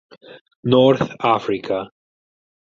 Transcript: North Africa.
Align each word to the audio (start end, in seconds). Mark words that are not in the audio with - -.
North 0.63 1.11
Africa. 1.23 1.91